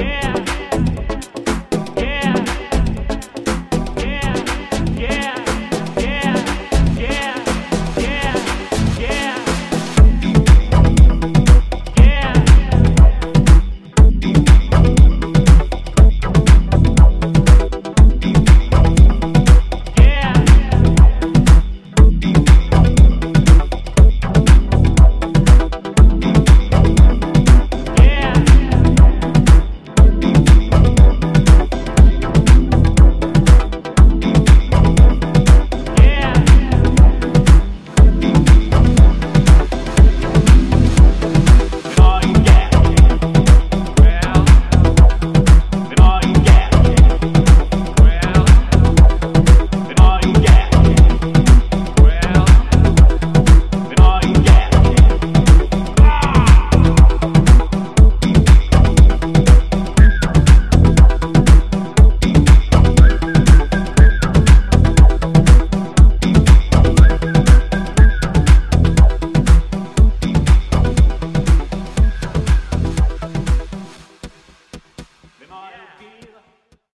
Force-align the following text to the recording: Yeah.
Yeah. 0.00 0.47